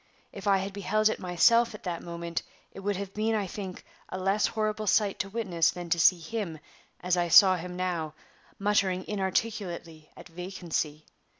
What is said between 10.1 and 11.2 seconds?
at vacancy.